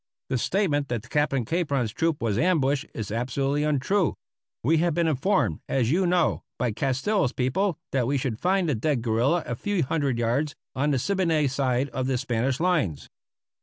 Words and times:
The 0.29 0.39
statement 0.39 0.87
that 0.87 1.11
Captain 1.11 1.45
Capron's 1.45 1.93
troop 1.93 2.23
was 2.23 2.35
ambushed 2.35 2.87
is 2.91 3.11
absolutely 3.11 3.63
untrue. 3.63 4.15
We 4.63 4.77
had 4.77 4.95
been 4.95 5.05
informed, 5.05 5.59
as 5.69 5.91
you 5.91 6.07
know, 6.07 6.41
by 6.57 6.71
Castillo's 6.71 7.33
people 7.33 7.77
that 7.91 8.07
we 8.07 8.17
should 8.17 8.39
find 8.39 8.67
the 8.67 8.73
dead 8.73 9.03
guerilla 9.03 9.43
a 9.45 9.55
few 9.55 9.83
hundred 9.83 10.17
yards 10.17 10.55
on 10.75 10.89
the 10.89 10.97
Siboney 10.97 11.47
side 11.47 11.89
of 11.89 12.07
the 12.07 12.17
Spanish 12.17 12.59
lines." 12.59 13.11